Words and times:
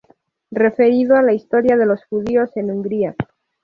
Referido 0.49 1.15
a 1.15 1.21
la 1.21 1.33
historia 1.33 1.77
de 1.77 1.85
los 1.85 2.03
judíos 2.05 2.49
en 2.57 2.71
Hungría. 2.71 3.15